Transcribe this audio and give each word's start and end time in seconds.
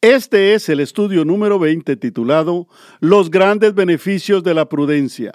Este 0.00 0.54
es 0.54 0.68
el 0.68 0.78
estudio 0.78 1.24
número 1.24 1.58
20 1.58 1.96
titulado 1.96 2.68
Los 3.00 3.32
grandes 3.32 3.74
beneficios 3.74 4.44
de 4.44 4.54
la 4.54 4.68
prudencia. 4.68 5.32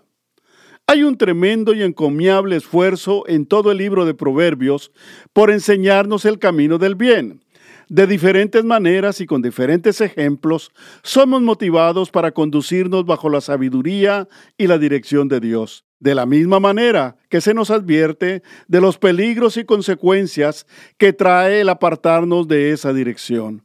Hay 0.88 1.04
un 1.04 1.18
tremendo 1.18 1.74
y 1.74 1.84
encomiable 1.84 2.56
esfuerzo 2.56 3.26
en 3.28 3.46
todo 3.46 3.74
el 3.74 3.80
libro 3.80 4.06
de 4.06 4.14
Proverbios 4.14 4.94
por 5.34 5.52
enseñarnos 5.52 6.24
el 6.24 6.40
camino 6.40 6.78
del 6.78 6.96
bien. 6.96 7.44
De 7.90 8.08
diferentes 8.08 8.64
maneras 8.64 9.20
y 9.20 9.26
con 9.26 9.42
diferentes 9.42 10.00
ejemplos, 10.00 10.72
somos 11.02 11.42
motivados 11.42 12.10
para 12.10 12.32
conducirnos 12.32 13.06
bajo 13.06 13.28
la 13.28 13.42
sabiduría 13.42 14.30
y 14.58 14.68
la 14.68 14.78
dirección 14.78 15.28
de 15.28 15.42
Dios. 15.42 15.84
De 16.00 16.16
la 16.16 16.26
misma 16.26 16.62
manera 16.62 17.18
que 17.28 17.42
se 17.42 17.54
nos 17.54 17.70
advierte 17.70 18.44
de 18.70 18.80
los 18.80 18.98
peligros 18.98 19.58
y 19.58 19.66
consecuencias 19.66 20.66
que 20.98 21.12
trae 21.12 21.60
el 21.60 21.68
apartarnos 21.68 22.48
de 22.48 22.72
esa 22.72 22.94
dirección. 22.94 23.62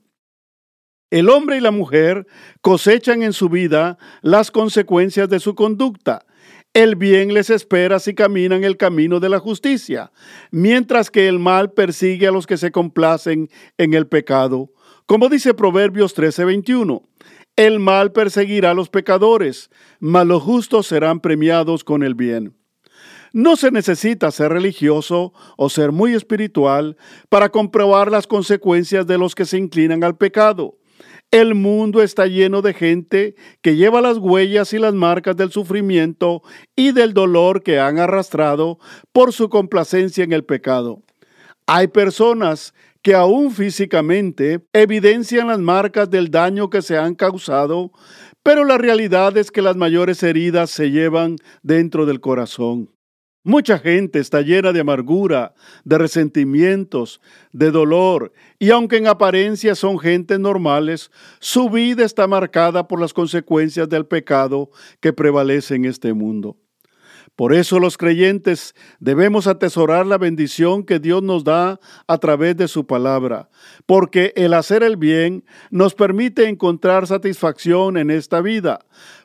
El 1.11 1.30
hombre 1.30 1.57
y 1.57 1.61
la 1.61 1.71
mujer 1.71 2.27
cosechan 2.61 3.23
en 3.23 3.33
su 3.33 3.49
vida 3.49 3.97
las 4.21 4.51
consecuencias 4.51 5.29
de 5.30 5.41
su 5.41 5.55
conducta. 5.55 6.27
El 6.74 6.96
bien 6.96 7.32
les 7.32 7.49
espera 7.49 7.99
si 7.99 8.15
caminan 8.15 8.63
el 8.63 8.77
camino 8.77 9.19
de 9.19 9.30
la 9.30 9.38
justicia, 9.38 10.13
mientras 10.51 11.10
que 11.10 11.27
el 11.27 11.38
mal 11.38 11.73
persigue 11.73 12.27
a 12.27 12.30
los 12.30 12.47
que 12.47 12.59
se 12.59 12.71
complacen 12.71 13.49
en 13.79 13.95
el 13.95 14.07
pecado. 14.07 14.71
Como 15.07 15.30
dice 15.30 15.55
Proverbios 15.55 16.15
13:21, 16.15 17.02
el 17.57 17.79
mal 17.79 18.13
perseguirá 18.13 18.73
a 18.73 18.75
los 18.75 18.91
pecadores, 18.91 19.71
mas 20.01 20.27
los 20.27 20.43
justos 20.43 20.87
serán 20.87 21.21
premiados 21.21 21.85
con 21.85 22.02
el 22.02 22.15
bien. 22.15 22.54
No 23.32 23.57
se 23.57 23.71
necesita 23.71 24.30
ser 24.30 24.52
religioso 24.52 25.32
o 25.57 25.71
ser 25.71 25.91
muy 25.91 26.15
espiritual 26.15 26.99
para 27.30 27.49
comprobar 27.49 28.10
las 28.10 28.27
consecuencias 28.27 29.07
de 29.07 29.16
los 29.16 29.35
que 29.35 29.47
se 29.47 29.57
inclinan 29.57 30.04
al 30.04 30.16
pecado. 30.16 30.77
El 31.30 31.54
mundo 31.54 32.02
está 32.02 32.26
lleno 32.26 32.62
de 32.62 32.73
gente 32.73 33.34
que 33.60 33.76
lleva 33.76 34.01
las 34.01 34.16
huellas 34.16 34.73
y 34.73 34.79
las 34.79 34.95
marcas 34.95 35.37
del 35.37 35.52
sufrimiento 35.52 36.43
y 36.74 36.93
del 36.93 37.12
dolor 37.12 37.62
que 37.62 37.79
han 37.79 37.98
arrastrado 37.98 38.79
por 39.12 39.35
su 39.35 39.51
complacencia 39.51 40.24
en 40.24 40.32
el 40.32 40.46
pecado. 40.46 41.02
Hay 41.66 41.88
personas 41.88 42.73
que 43.02 43.15
aún 43.15 43.51
físicamente 43.51 44.66
evidencian 44.73 45.48
las 45.48 45.59
marcas 45.59 46.09
del 46.09 46.30
daño 46.30 46.70
que 46.70 46.80
se 46.80 46.96
han 46.96 47.15
causado, 47.15 47.92
pero 48.42 48.65
la 48.65 48.79
realidad 48.79 49.37
es 49.37 49.51
que 49.51 49.60
las 49.60 49.76
mayores 49.76 50.23
heridas 50.23 50.70
se 50.70 50.90
llevan 50.90 51.37
dentro 51.63 52.07
del 52.07 52.20
corazón. 52.20 52.88
Mucha 53.49 53.79
gente 53.79 54.18
está 54.18 54.43
llena 54.43 54.74
de 54.74 54.80
amargura, 54.80 55.54
de 55.82 55.96
resentimientos, 55.96 57.23
de 57.51 57.71
dolor, 57.71 58.30
y 58.59 58.73
aunque 58.73 58.99
en 58.99 59.07
apariencia 59.07 59.74
son 59.74 59.99
gentes 59.99 60.38
normales, 60.38 61.10
su 61.38 61.71
vida 61.71 62.04
está 62.04 62.26
marcada 62.26 62.87
por 62.87 63.01
las 63.01 63.15
consecuencias 63.15 63.88
del 63.88 64.04
pecado 64.04 64.69
que 65.00 65.15
prevalece 65.15 65.76
en 65.76 65.87
este 65.87 66.12
mundo. 66.12 66.59
Por 67.37 67.54
eso 67.54 67.78
los 67.78 67.97
creyentes 67.97 68.75
debemos 68.99 69.47
atesorar 69.47 70.04
la 70.04 70.19
bendición 70.19 70.82
que 70.82 70.98
Dios 70.98 71.22
nos 71.22 71.44
da 71.44 71.78
a 72.09 72.19
través 72.19 72.56
de 72.56 72.66
su 72.66 72.84
palabra, 72.84 73.48
porque 73.86 74.32
el 74.34 74.54
hacer 74.54 74.82
el 74.82 74.97
bien 74.97 75.44
nos 75.70 75.94
permite 75.94 76.48
encontrar 76.48 77.06
satisfacción 77.06 77.97
en 77.97 78.10
esta 78.10 78.41
vida, 78.41 78.80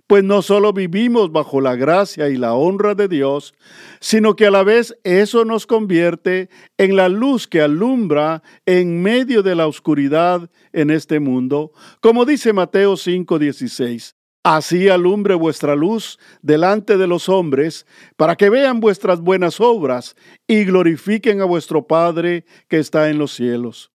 pues 0.08 0.24
no 0.24 0.42
solo 0.42 0.74
vivimos 0.74 1.32
bajo 1.32 1.62
la 1.62 1.76
gracia 1.76 2.30
y 2.30 2.36
la 2.36 2.54
honra 2.54 2.94
de 2.96 3.08
Dios, 3.08 3.54
sino 4.00 4.36
que 4.36 4.48
a 4.48 4.52
la 4.52 4.64
vez 4.64 4.98
eso 5.04 5.46
nos 5.46 5.66
convierte 5.66 6.50
en 6.78 6.96
la 6.96 7.10
luz 7.10 7.48
que 7.48 7.62
alumbra 7.62 8.44
en 8.66 9.02
medio 9.02 9.44
de 9.44 9.56
la 9.56 9.68
oscuridad 9.68 10.50
en 10.74 10.92
este 10.92 11.20
mundo, 11.20 11.72
como 12.02 12.26
dice 12.26 12.54
Mateo 12.54 12.96
5:16. 12.98 14.16
Así 14.46 14.90
alumbre 14.90 15.36
vuestra 15.36 15.74
luz 15.74 16.20
delante 16.42 16.98
de 16.98 17.08
los 17.08 17.30
hombres, 17.30 17.88
para 18.18 18.36
que 18.36 18.50
vean 18.50 18.82
vuestras 18.82 19.22
buenas 19.22 19.62
obras 19.62 20.16
y 20.48 20.66
glorifiquen 20.66 21.40
a 21.40 21.46
vuestro 21.46 21.88
Padre 21.88 22.44
que 22.68 22.78
está 22.78 23.10
en 23.10 23.20
los 23.20 23.32
cielos. 23.34 23.94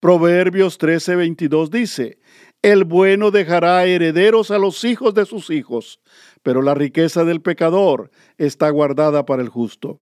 Proverbios 0.00 0.78
13:22 0.78 1.70
dice, 1.70 2.18
El 2.62 2.84
bueno 2.84 3.30
dejará 3.30 3.84
herederos 3.84 4.50
a 4.50 4.58
los 4.58 4.82
hijos 4.82 5.14
de 5.14 5.26
sus 5.26 5.48
hijos, 5.50 6.00
pero 6.42 6.60
la 6.60 6.74
riqueza 6.74 7.24
del 7.24 7.40
pecador 7.40 8.10
está 8.36 8.68
guardada 8.70 9.24
para 9.24 9.42
el 9.42 9.48
justo. 9.48 10.00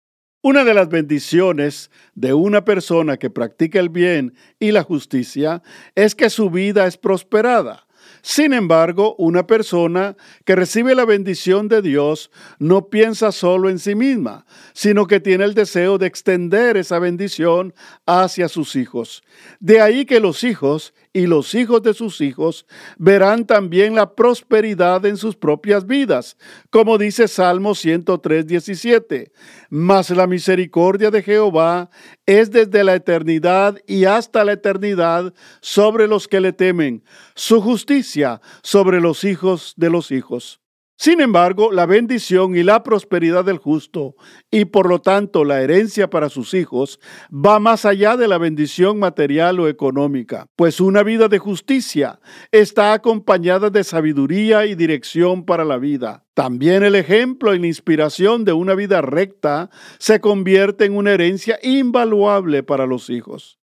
Una 0.43 0.65
de 0.65 0.75
las 0.75 0.89
bendiciones 0.89 1.91
de 2.15 2.35
una 2.35 2.65
persona 2.65 3.19
que 3.19 3.31
practica 3.31 3.79
el 3.79 3.89
bien 3.89 4.35
y 4.59 4.73
la 4.73 4.83
justicia 4.83 5.63
es 5.95 6.17
que 6.17 6.29
su 6.29 6.51
vida 6.51 6.87
es 6.87 6.97
prosperada. 6.97 7.87
Sin 8.23 8.53
embargo, 8.53 9.15
una 9.17 9.47
persona 9.47 10.17
que 10.45 10.57
recibe 10.57 10.95
la 10.95 11.05
bendición 11.05 11.69
de 11.69 11.83
Dios 11.83 12.31
no 12.59 12.89
piensa 12.89 13.33
solo 13.33 13.71
en 13.71 13.79
sí 13.79 13.95
misma, 13.95 14.45
sino 14.73 15.07
que 15.07 15.21
tiene 15.21 15.45
el 15.45 15.55
deseo 15.55 15.99
de 15.99 16.07
extender 16.07 16.77
esa 16.77 16.99
bendición 16.99 17.75
hacia 18.07 18.49
sus 18.49 18.77
hijos. 18.77 19.23
De 19.61 19.81
ahí 19.81 20.05
que 20.05 20.21
los 20.21 20.43
hijos 20.43 20.95
y 21.13 21.27
los 21.27 21.55
hijos 21.55 21.83
de 21.83 21.93
sus 21.93 22.21
hijos 22.21 22.67
verán 22.97 23.45
también 23.45 23.95
la 23.95 24.15
prosperidad 24.15 25.05
en 25.07 25.17
sus 25.17 25.35
propias 25.35 25.87
vidas, 25.87 26.37
como 26.71 26.99
dice 26.99 27.27
Salmo 27.27 27.75
103, 27.75 28.47
17. 28.47 29.33
Mas 29.71 30.11
la 30.11 30.27
misericordia 30.27 31.11
de 31.11 31.23
Jehová 31.23 31.91
es 32.27 32.51
desde 32.51 32.85
la 32.85 32.95
eternidad 32.95 33.79
y 33.87 34.05
hasta 34.05 34.45
la 34.45 34.53
eternidad 34.53 35.35
sobre 35.61 36.07
los 36.07 36.29
que 36.29 36.41
le 36.41 36.53
temen, 36.53 37.03
su 37.35 37.61
justicia 37.61 38.41
sobre 38.63 39.01
los 39.01 39.25
hijos 39.25 39.75
de 39.77 39.91
los 39.91 40.13
hijos. 40.13 40.61
Sin 41.03 41.23
embargo, 41.23 41.73
la 41.73 41.87
bendición 41.87 42.55
y 42.55 42.63
la 42.63 42.83
prosperidad 42.83 43.43
del 43.43 43.57
justo 43.57 44.17
y 44.51 44.67
por 44.67 44.87
lo 44.87 45.01
tanto 45.01 45.47
la 45.47 45.63
herencia 45.63 46.11
para 46.11 46.29
sus 46.29 46.53
hijos 46.53 47.01
va 47.33 47.59
más 47.59 47.87
allá 47.87 48.19
de 48.19 48.29
la 48.29 48.37
bendición 48.37 48.99
material 48.99 49.61
o 49.61 49.69
económica, 49.69 50.49
pues 50.57 50.79
una 50.79 51.03
vida 51.03 51.29
de 51.29 51.39
justicia 51.39 52.21
está 52.53 52.93
acompañada 52.93 53.71
de 53.71 53.83
sabiduría 53.83 54.67
y 54.67 54.75
dirección 54.75 55.47
para 55.47 55.65
la 55.65 55.79
vida. 55.79 56.27
También 56.35 56.83
el 56.83 56.95
ejemplo 56.95 57.55
y 57.55 57.59
la 57.59 57.69
inspiración 57.69 58.45
de 58.45 58.53
una 58.53 58.75
vida 58.75 59.01
recta 59.01 59.71
se 59.99 60.21
convierte 60.21 60.85
en 60.85 60.95
una 60.95 61.13
herencia 61.13 61.59
invaluable 61.63 62.63
para 62.63 62.85
los 62.85 63.09
hijos. 63.09 63.59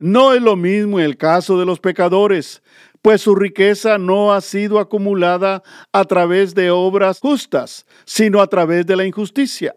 No 0.00 0.32
es 0.32 0.40
lo 0.40 0.54
mismo 0.54 1.00
en 1.00 1.04
el 1.04 1.16
caso 1.16 1.58
de 1.58 1.66
los 1.66 1.80
pecadores, 1.80 2.62
pues 3.02 3.22
su 3.22 3.34
riqueza 3.34 3.98
no 3.98 4.32
ha 4.32 4.40
sido 4.40 4.78
acumulada 4.78 5.62
a 5.92 6.04
través 6.04 6.54
de 6.54 6.70
obras 6.70 7.20
justas, 7.20 7.86
sino 8.04 8.40
a 8.40 8.46
través 8.46 8.86
de 8.86 8.96
la 8.96 9.04
injusticia. 9.06 9.76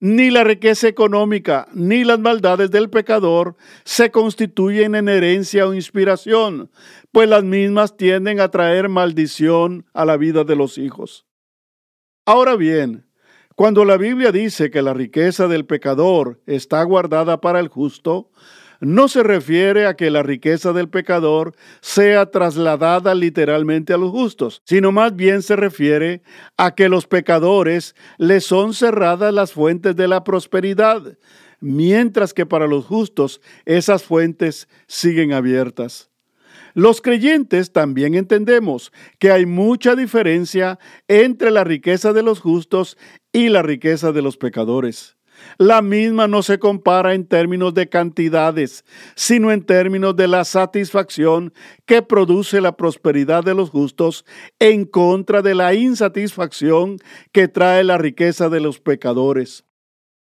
Ni 0.00 0.30
la 0.30 0.44
riqueza 0.44 0.86
económica 0.86 1.66
ni 1.74 2.04
las 2.04 2.20
maldades 2.20 2.70
del 2.70 2.88
pecador 2.88 3.56
se 3.84 4.12
constituyen 4.12 4.94
en 4.94 5.08
herencia 5.08 5.66
o 5.66 5.74
inspiración, 5.74 6.70
pues 7.10 7.28
las 7.28 7.42
mismas 7.42 7.96
tienden 7.96 8.38
a 8.40 8.48
traer 8.48 8.88
maldición 8.88 9.86
a 9.94 10.04
la 10.04 10.16
vida 10.16 10.44
de 10.44 10.54
los 10.54 10.78
hijos. 10.78 11.26
Ahora 12.24 12.54
bien, 12.54 13.08
cuando 13.56 13.84
la 13.84 13.96
Biblia 13.96 14.30
dice 14.30 14.70
que 14.70 14.82
la 14.82 14.94
riqueza 14.94 15.48
del 15.48 15.66
pecador 15.66 16.40
está 16.46 16.80
guardada 16.84 17.40
para 17.40 17.58
el 17.58 17.66
justo, 17.66 18.30
no 18.80 19.08
se 19.08 19.22
refiere 19.22 19.86
a 19.86 19.94
que 19.94 20.10
la 20.10 20.22
riqueza 20.22 20.72
del 20.72 20.88
pecador 20.88 21.54
sea 21.80 22.26
trasladada 22.26 23.14
literalmente 23.14 23.92
a 23.92 23.96
los 23.96 24.10
justos, 24.10 24.62
sino 24.64 24.92
más 24.92 25.14
bien 25.16 25.42
se 25.42 25.56
refiere 25.56 26.22
a 26.56 26.74
que 26.74 26.88
los 26.88 27.06
pecadores 27.06 27.94
les 28.18 28.44
son 28.44 28.74
cerradas 28.74 29.34
las 29.34 29.52
fuentes 29.52 29.96
de 29.96 30.08
la 30.08 30.24
prosperidad, 30.24 31.18
mientras 31.60 32.32
que 32.32 32.46
para 32.46 32.66
los 32.66 32.84
justos 32.84 33.40
esas 33.64 34.04
fuentes 34.04 34.68
siguen 34.86 35.32
abiertas. 35.32 36.10
Los 36.74 37.00
creyentes 37.00 37.72
también 37.72 38.14
entendemos 38.14 38.92
que 39.18 39.32
hay 39.32 39.46
mucha 39.46 39.96
diferencia 39.96 40.78
entre 41.08 41.50
la 41.50 41.64
riqueza 41.64 42.12
de 42.12 42.22
los 42.22 42.38
justos 42.38 42.96
y 43.32 43.48
la 43.48 43.62
riqueza 43.62 44.12
de 44.12 44.22
los 44.22 44.36
pecadores. 44.36 45.17
La 45.58 45.82
misma 45.82 46.28
no 46.28 46.42
se 46.42 46.58
compara 46.58 47.14
en 47.14 47.26
términos 47.26 47.74
de 47.74 47.88
cantidades, 47.88 48.84
sino 49.14 49.50
en 49.52 49.62
términos 49.62 50.16
de 50.16 50.28
la 50.28 50.44
satisfacción 50.44 51.52
que 51.86 52.02
produce 52.02 52.60
la 52.60 52.76
prosperidad 52.76 53.44
de 53.44 53.54
los 53.54 53.70
justos 53.70 54.24
en 54.58 54.84
contra 54.84 55.42
de 55.42 55.54
la 55.54 55.74
insatisfacción 55.74 56.98
que 57.32 57.48
trae 57.48 57.84
la 57.84 57.98
riqueza 57.98 58.48
de 58.48 58.60
los 58.60 58.80
pecadores. 58.80 59.64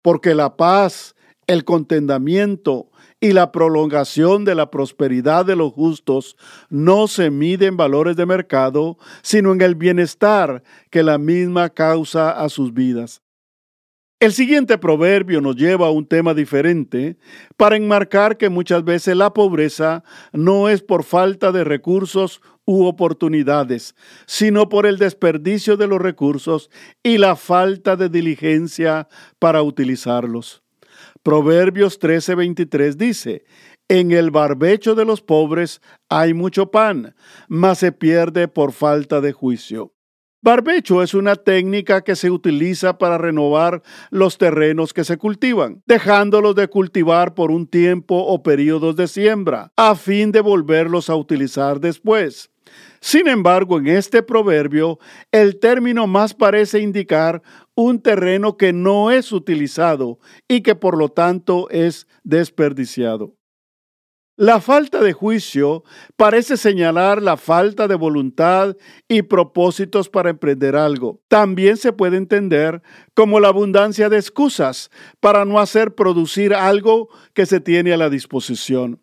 Porque 0.02 0.36
la 0.36 0.58
paz, 0.58 1.16
el 1.48 1.64
contentamiento 1.64 2.90
y 3.20 3.34
la 3.34 3.52
prolongación 3.52 4.46
de 4.46 4.56
la 4.56 4.72
prosperidad 4.72 5.46
de 5.46 5.56
los 5.56 5.72
justos 5.72 6.36
no 6.70 7.08
se 7.08 7.30
mide 7.30 7.68
en 7.68 7.78
valores 7.78 8.16
de 8.16 8.26
mercado, 8.26 8.98
sino 9.22 9.54
en 9.54 9.62
el 9.62 9.76
bienestar 9.76 10.64
que 10.90 11.04
la 11.04 11.20
misma 11.20 11.70
causa 11.70 12.32
a 12.32 12.50
sus 12.50 12.74
vidas. 12.74 13.22
El 14.22 14.34
siguiente 14.34 14.78
proverbio 14.78 15.42
nos 15.42 15.56
lleva 15.56 15.88
a 15.88 15.90
un 15.90 16.06
tema 16.06 16.36
diferente 16.36 17.18
para 17.58 17.76
enmarcar 17.76 18.38
que 18.38 18.50
muchas 18.50 18.84
veces 18.84 19.18
la 19.18 19.34
pobreza 19.34 20.04
no 20.32 20.70
es 20.70 20.84
por 20.84 21.04
falta 21.04 21.52
de 21.52 21.64
recursos 21.64 22.40
u 22.64 22.86
oportunidades, 22.86 23.96
sino 24.28 24.70
por 24.70 24.86
el 24.86 25.00
desperdicio 25.00 25.76
de 25.76 25.88
los 25.88 26.00
recursos 26.00 26.70
y 27.02 27.18
la 27.18 27.36
falta 27.36 27.96
de 27.96 28.10
diligencia 28.10 29.08
para 29.40 29.64
utilizarlos. 29.64 30.62
Proverbios 31.24 32.00
13:23 32.00 32.98
dice, 32.98 33.44
en 33.88 34.12
el 34.12 34.30
barbecho 34.30 34.94
de 34.94 35.06
los 35.06 35.24
pobres 35.24 35.82
hay 36.10 36.36
mucho 36.36 36.70
pan, 36.70 37.16
mas 37.48 37.80
se 37.80 37.92
pierde 37.92 38.48
por 38.48 38.72
falta 38.72 39.20
de 39.20 39.32
juicio. 39.32 39.96
Barbecho 40.44 41.04
es 41.04 41.14
una 41.14 41.36
técnica 41.36 42.04
que 42.04 42.16
se 42.16 42.32
utiliza 42.32 42.98
para 42.98 43.20
renovar 43.20 43.84
los 44.10 44.40
terrenos 44.40 44.92
que 44.92 45.04
se 45.04 45.18
cultivan, 45.18 45.84
dejándolos 45.86 46.56
de 46.56 46.68
cultivar 46.68 47.36
por 47.36 47.52
un 47.52 47.68
tiempo 47.68 48.16
o 48.16 48.42
periodos 48.42 48.96
de 48.96 49.08
siembra, 49.08 49.72
a 49.78 49.94
fin 49.94 50.32
de 50.32 50.42
volverlos 50.42 51.12
a 51.12 51.16
utilizar 51.16 51.80
después. 51.80 52.50
Sin 53.02 53.28
embargo, 53.28 53.78
en 53.78 53.86
este 53.86 54.24
proverbio, 54.24 54.98
el 55.32 55.60
término 55.60 56.08
más 56.08 56.34
parece 56.34 56.80
indicar 56.80 57.44
un 57.76 58.02
terreno 58.02 58.58
que 58.58 58.74
no 58.74 59.12
es 59.12 59.32
utilizado 59.32 60.18
y 60.48 60.62
que 60.62 60.74
por 60.74 60.98
lo 60.98 61.10
tanto 61.10 61.70
es 61.70 62.08
desperdiciado. 62.24 63.36
La 64.38 64.62
falta 64.62 65.02
de 65.02 65.12
juicio 65.12 65.84
parece 66.16 66.56
señalar 66.56 67.22
la 67.22 67.36
falta 67.36 67.90
de 67.90 67.96
voluntad 67.96 68.78
y 69.10 69.24
propósitos 69.24 70.10
para 70.10 70.30
emprender 70.30 70.78
algo. 70.78 71.22
También 71.28 71.76
se 71.76 71.92
puede 71.92 72.16
entender 72.16 72.82
como 73.14 73.42
la 73.42 73.50
abundancia 73.50 74.08
de 74.08 74.18
excusas 74.18 74.90
para 75.20 75.44
no 75.44 75.60
hacer 75.60 75.96
producir 75.96 76.54
algo 76.54 77.10
que 77.34 77.46
se 77.46 77.60
tiene 77.60 77.92
a 77.92 77.98
la 77.98 78.10
disposición. 78.10 79.02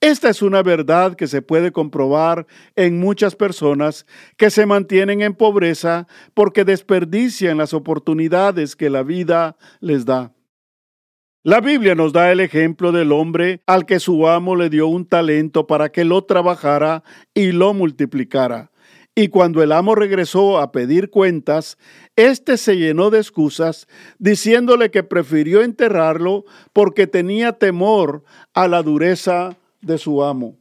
Esta 0.00 0.30
es 0.30 0.40
una 0.40 0.62
verdad 0.62 1.14
que 1.14 1.26
se 1.26 1.42
puede 1.42 1.72
comprobar 1.72 2.46
en 2.74 3.00
muchas 3.00 3.34
personas 3.34 4.06
que 4.38 4.50
se 4.50 4.66
mantienen 4.66 5.20
en 5.20 5.34
pobreza 5.34 6.06
porque 6.32 6.64
desperdician 6.64 7.58
las 7.58 7.74
oportunidades 7.74 8.76
que 8.76 8.88
la 8.88 9.02
vida 9.02 9.58
les 9.80 10.06
da. 10.06 10.32
La 11.42 11.62
Biblia 11.62 11.94
nos 11.94 12.12
da 12.12 12.30
el 12.30 12.40
ejemplo 12.40 12.92
del 12.92 13.12
hombre 13.12 13.62
al 13.64 13.86
que 13.86 13.98
su 13.98 14.28
amo 14.28 14.56
le 14.56 14.68
dio 14.68 14.88
un 14.88 15.06
talento 15.06 15.66
para 15.66 15.90
que 15.90 16.04
lo 16.04 16.24
trabajara 16.24 17.02
y 17.32 17.52
lo 17.52 17.72
multiplicara. 17.72 18.70
Y 19.14 19.28
cuando 19.28 19.62
el 19.62 19.72
amo 19.72 19.94
regresó 19.94 20.58
a 20.58 20.70
pedir 20.70 21.08
cuentas, 21.08 21.78
éste 22.14 22.58
se 22.58 22.76
llenó 22.76 23.08
de 23.08 23.20
excusas, 23.20 23.86
diciéndole 24.18 24.90
que 24.90 25.02
prefirió 25.02 25.62
enterrarlo 25.62 26.44
porque 26.74 27.06
tenía 27.06 27.54
temor 27.54 28.22
a 28.52 28.68
la 28.68 28.82
dureza 28.82 29.56
de 29.80 29.96
su 29.96 30.22
amo. 30.22 30.58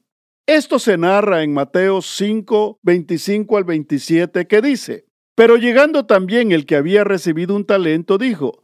Esto 0.48 0.80
se 0.80 0.98
narra 0.98 1.44
en 1.44 1.54
Mateo 1.54 2.02
5, 2.02 2.80
25 2.84 3.58
al 3.58 3.66
27, 3.66 4.48
que 4.48 4.62
dice, 4.62 5.06
pero 5.36 5.58
llegando 5.58 6.06
también 6.06 6.54
el 6.54 6.66
que 6.66 6.78
había 6.78 7.04
recibido 7.04 7.54
un 7.54 7.66
talento, 7.66 8.18
dijo, 8.18 8.64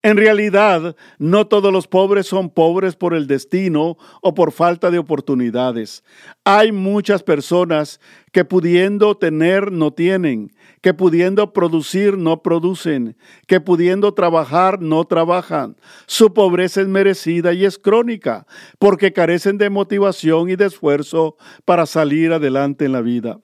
En 0.00 0.16
realidad, 0.16 0.94
no 1.18 1.48
todos 1.48 1.72
los 1.72 1.88
pobres 1.88 2.28
son 2.28 2.50
pobres 2.50 2.94
por 2.94 3.14
el 3.14 3.26
destino 3.26 3.96
o 4.22 4.32
por 4.32 4.52
falta 4.52 4.92
de 4.92 4.98
oportunidades. 4.98 6.04
Hay 6.44 6.70
muchas 6.70 7.24
personas 7.24 8.00
que 8.30 8.44
pudiendo 8.44 9.16
tener 9.16 9.72
no 9.72 9.92
tienen, 9.92 10.52
que 10.82 10.94
pudiendo 10.94 11.52
producir 11.52 12.16
no 12.16 12.44
producen, 12.44 13.16
que 13.48 13.60
pudiendo 13.60 14.14
trabajar 14.14 14.80
no 14.80 15.02
trabajan. 15.02 15.74
Su 16.06 16.32
pobreza 16.32 16.80
es 16.80 16.86
merecida 16.86 17.52
y 17.52 17.64
es 17.64 17.76
crónica, 17.76 18.46
porque 18.78 19.12
carecen 19.12 19.58
de 19.58 19.68
motivación 19.68 20.48
y 20.48 20.54
de 20.54 20.66
esfuerzo 20.66 21.36
para 21.64 21.86
salir 21.86 22.32
adelante 22.32 22.84
en 22.84 22.92
la 22.92 23.00
vida. 23.00 23.40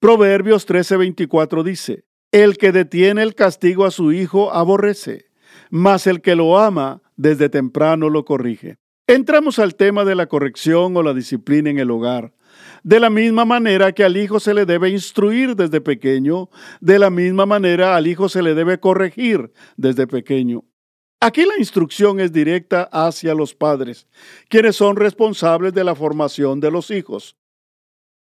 Proverbios 0.00 0.66
13:24 0.66 1.62
dice, 1.62 2.04
El 2.32 2.58
que 2.58 2.72
detiene 2.72 3.22
el 3.22 3.36
castigo 3.36 3.84
a 3.84 3.92
su 3.92 4.10
hijo 4.10 4.52
aborrece 4.52 5.27
mas 5.70 6.06
el 6.06 6.20
que 6.20 6.34
lo 6.34 6.58
ama 6.58 7.02
desde 7.16 7.48
temprano 7.48 8.08
lo 8.08 8.24
corrige. 8.24 8.76
Entramos 9.06 9.58
al 9.58 9.74
tema 9.74 10.04
de 10.04 10.14
la 10.14 10.26
corrección 10.26 10.96
o 10.96 11.02
la 11.02 11.14
disciplina 11.14 11.70
en 11.70 11.78
el 11.78 11.90
hogar. 11.90 12.34
De 12.82 13.00
la 13.00 13.10
misma 13.10 13.44
manera 13.44 13.92
que 13.92 14.04
al 14.04 14.16
hijo 14.16 14.40
se 14.40 14.54
le 14.54 14.66
debe 14.66 14.90
instruir 14.90 15.56
desde 15.56 15.80
pequeño, 15.80 16.50
de 16.80 16.98
la 16.98 17.10
misma 17.10 17.46
manera 17.46 17.96
al 17.96 18.06
hijo 18.06 18.28
se 18.28 18.42
le 18.42 18.54
debe 18.54 18.78
corregir 18.80 19.52
desde 19.76 20.06
pequeño. 20.06 20.64
Aquí 21.20 21.44
la 21.44 21.58
instrucción 21.58 22.20
es 22.20 22.32
directa 22.32 22.88
hacia 22.92 23.34
los 23.34 23.54
padres, 23.54 24.06
quienes 24.48 24.76
son 24.76 24.96
responsables 24.96 25.74
de 25.74 25.84
la 25.84 25.94
formación 25.94 26.60
de 26.60 26.70
los 26.70 26.90
hijos. 26.90 27.36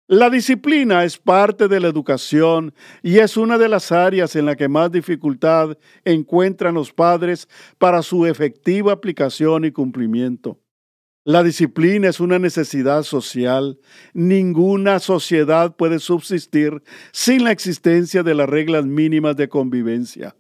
La 0.09 0.31
disciplina 0.31 1.03
es 1.03 1.19
parte 1.19 1.67
de 1.67 1.81
la 1.81 1.89
educación 1.89 2.73
y 3.03 3.19
es 3.19 3.37
una 3.37 3.59
de 3.59 3.69
las 3.69 3.91
áreas 3.91 4.37
en 4.37 4.47
la 4.47 4.55
que 4.55 4.69
más 4.69 4.93
dificultad 4.93 5.77
encuentran 6.05 6.75
los 6.75 6.93
padres 6.93 7.49
para 7.79 8.03
su 8.03 8.25
efectiva 8.25 8.93
aplicación 8.93 9.65
y 9.65 9.73
cumplimiento. 9.73 10.61
La 11.25 11.43
disciplina 11.43 12.09
es 12.09 12.21
una 12.21 12.39
necesidad 12.39 13.03
social. 13.03 13.81
Ninguna 14.15 15.01
sociedad 15.01 15.75
puede 15.75 15.99
subsistir 15.99 16.85
sin 17.11 17.43
la 17.43 17.51
existencia 17.51 18.23
de 18.23 18.37
las 18.37 18.49
reglas 18.49 18.87
mínimas 18.87 19.35
de 19.35 19.49
convivencia. 19.49 20.37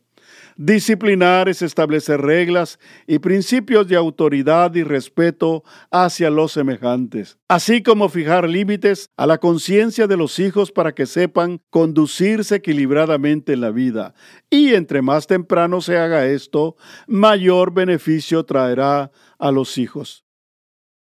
Disciplinar 0.59 1.51
es 1.51 1.61
establecer 1.61 2.23
reglas 2.23 2.79
y 3.07 3.19
principios 3.19 3.87
de 3.89 3.97
autoridad 3.97 4.75
y 4.75 4.85
respeto 4.85 5.63
hacia 5.91 6.31
los 6.31 6.53
semejantes, 6.53 7.37
así 7.47 7.83
como 7.83 8.09
fijar 8.09 8.49
límites 8.49 9.11
a 9.19 9.27
la 9.27 9.37
conciencia 9.37 10.07
de 10.07 10.17
los 10.17 10.39
hijos 10.39 10.73
para 10.73 10.95
que 10.95 11.05
sepan 11.05 11.61
conducirse 11.69 12.55
equilibradamente 12.55 13.53
en 13.53 13.61
la 13.61 13.71
vida. 13.71 14.15
Y 14.49 14.73
entre 14.73 15.03
más 15.03 15.27
temprano 15.27 15.83
se 15.83 15.99
haga 15.99 16.25
esto, 16.25 16.77
mayor 17.07 17.75
beneficio 17.75 18.45
traerá 18.45 19.11
a 19.39 19.51
los 19.51 19.77
hijos. 19.77 20.25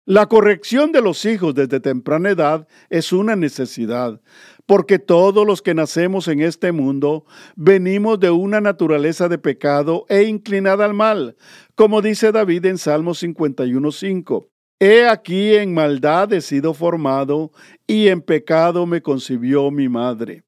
La 0.04 0.26
corrección 0.26 0.90
de 0.90 1.02
los 1.02 1.26
hijos 1.26 1.54
desde 1.54 1.80
temprana 1.80 2.30
edad 2.30 2.66
es 2.88 3.12
una 3.12 3.36
necesidad, 3.36 4.20
porque 4.68 4.98
todos 4.98 5.46
los 5.46 5.62
que 5.62 5.72
nacemos 5.72 6.28
en 6.28 6.42
este 6.42 6.72
mundo 6.72 7.24
venimos 7.56 8.20
de 8.20 8.28
una 8.28 8.60
naturaleza 8.60 9.26
de 9.30 9.38
pecado 9.38 10.04
e 10.10 10.24
inclinada 10.24 10.84
al 10.84 10.92
mal, 10.92 11.36
como 11.74 12.02
dice 12.02 12.32
David 12.32 12.66
en 12.66 12.76
Salmo 12.76 13.12
51.5. 13.12 14.46
He 14.78 15.08
aquí 15.08 15.54
en 15.54 15.72
maldad 15.72 16.34
he 16.34 16.42
sido 16.42 16.74
formado, 16.74 17.50
y 17.86 18.08
en 18.08 18.20
pecado 18.20 18.84
me 18.84 19.00
concibió 19.00 19.70
mi 19.70 19.88
madre. 19.88 20.44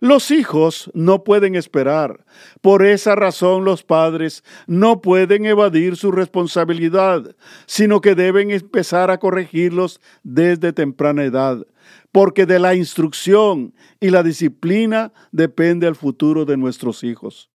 Los 0.00 0.30
hijos 0.30 0.90
no 0.94 1.24
pueden 1.24 1.54
esperar. 1.54 2.24
Por 2.62 2.84
esa 2.84 3.14
razón 3.14 3.64
los 3.64 3.84
padres 3.84 4.42
no 4.66 5.00
pueden 5.00 5.46
evadir 5.46 5.96
su 5.96 6.10
responsabilidad, 6.10 7.36
sino 7.66 8.00
que 8.00 8.14
deben 8.14 8.50
empezar 8.50 9.10
a 9.10 9.18
corregirlos 9.18 10.00
desde 10.22 10.72
temprana 10.72 11.24
edad 11.24 11.66
porque 12.12 12.46
de 12.46 12.58
la 12.58 12.74
instrucción 12.74 13.74
y 14.00 14.10
la 14.10 14.22
disciplina 14.22 15.12
depende 15.32 15.86
el 15.86 15.94
futuro 15.94 16.44
de 16.44 16.56
nuestros 16.56 17.04
hijos. 17.04 17.50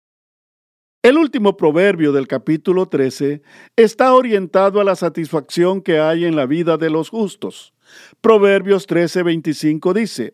El 1.02 1.18
último 1.18 1.58
proverbio 1.58 2.14
del 2.14 2.28
capítulo 2.28 2.88
13 2.88 3.42
está 3.76 4.14
orientado 4.14 4.80
a 4.80 4.84
la 4.84 4.96
satisfacción 4.96 5.82
que 5.82 6.00
hay 6.00 6.24
en 6.24 6.36
la 6.36 6.46
vida 6.46 6.78
de 6.78 6.90
los 6.90 7.10
justos. 7.10 7.74
Proverbios 8.22 8.88
13:25 8.88 9.94
dice, 9.94 10.34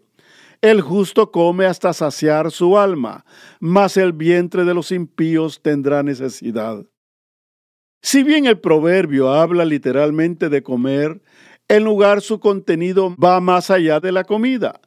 El 0.61 0.81
justo 0.81 1.31
come 1.31 1.65
hasta 1.65 1.93
saciar 1.93 2.51
su 2.51 2.77
alma, 2.77 3.23
mas 3.61 3.95
el 3.95 4.11
vientre 4.11 4.65
de 4.65 4.73
los 4.73 4.91
impíos 4.91 5.61
tendrá 5.61 6.03
necesidad. 6.03 6.85
Si 8.01 8.23
bien 8.23 8.45
el 8.45 8.59
proverbio 8.59 9.31
habla 9.31 9.63
literalmente 9.63 10.49
de 10.49 10.63
comer, 10.63 11.21
en 11.69 11.83
lugar 11.83 12.21
su 12.21 12.39
contenido 12.39 13.15
va 13.15 13.39
más 13.39 13.69
allá 13.69 13.99
de 13.99 14.11
la 14.11 14.23
comida. 14.23 14.81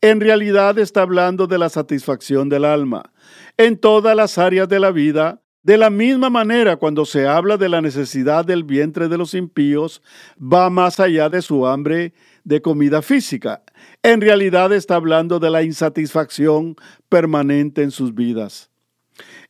En 0.00 0.20
realidad 0.20 0.78
está 0.78 1.02
hablando 1.02 1.46
de 1.46 1.58
la 1.58 1.68
satisfacción 1.68 2.48
del 2.48 2.64
alma 2.64 3.12
en 3.56 3.78
todas 3.78 4.16
las 4.16 4.38
áreas 4.38 4.68
de 4.68 4.80
la 4.80 4.90
vida. 4.90 5.41
De 5.62 5.76
la 5.76 5.90
misma 5.90 6.28
manera, 6.28 6.74
cuando 6.74 7.04
se 7.04 7.28
habla 7.28 7.56
de 7.56 7.68
la 7.68 7.80
necesidad 7.80 8.44
del 8.44 8.64
vientre 8.64 9.08
de 9.08 9.16
los 9.16 9.32
impíos, 9.32 10.02
va 10.36 10.68
más 10.70 10.98
allá 10.98 11.28
de 11.28 11.40
su 11.40 11.68
hambre 11.68 12.14
de 12.42 12.60
comida 12.60 13.00
física. 13.00 13.62
En 14.02 14.20
realidad 14.20 14.72
está 14.72 14.96
hablando 14.96 15.38
de 15.38 15.50
la 15.50 15.62
insatisfacción 15.62 16.74
permanente 17.08 17.84
en 17.84 17.92
sus 17.92 18.12
vidas. 18.12 18.72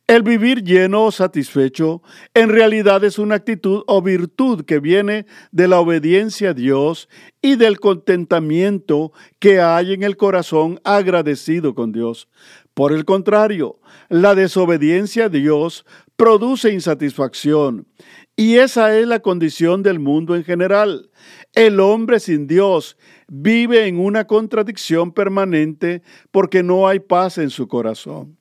El 0.05 0.21
vivir 0.21 0.63
lleno 0.63 1.05
o 1.05 1.11
satisfecho 1.11 2.03
en 2.33 2.49
realidad 2.49 3.03
es 3.05 3.17
una 3.17 3.35
actitud 3.35 3.83
o 3.87 4.01
virtud 4.01 4.65
que 4.65 4.79
viene 4.79 5.25
de 5.51 5.69
la 5.69 5.79
obediencia 5.79 6.49
a 6.49 6.53
Dios 6.53 7.07
y 7.41 7.55
del 7.55 7.79
contentamiento 7.79 9.13
que 9.39 9.61
hay 9.61 9.93
en 9.93 10.03
el 10.03 10.17
corazón 10.17 10.81
agradecido 10.83 11.73
con 11.73 11.93
Dios. 11.93 12.27
Por 12.73 12.91
el 12.91 13.05
contrario, 13.05 13.79
la 14.09 14.33
desobediencia 14.33 15.25
a 15.25 15.29
Dios 15.29 15.85
produce 16.15 16.71
insatisfacción 16.71 17.87
y 18.35 18.55
esa 18.55 18.97
es 18.97 19.07
la 19.07 19.19
condición 19.19 19.83
del 19.83 19.99
mundo 19.99 20.35
en 20.35 20.43
general. 20.43 21.11
El 21.53 21.79
hombre 21.79 22.19
sin 22.19 22.47
Dios 22.47 22.97
vive 23.27 23.85
en 23.85 23.99
una 23.99 24.25
contradicción 24.25 25.11
permanente 25.11 26.01
porque 26.31 26.63
no 26.63 26.87
hay 26.87 26.99
paz 26.99 27.37
en 27.37 27.51
su 27.51 27.67
corazón. 27.67 28.37